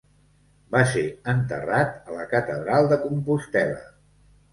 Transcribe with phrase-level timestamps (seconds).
[0.75, 1.03] Va ser
[1.33, 3.77] enterrat a la catedral de Compostela.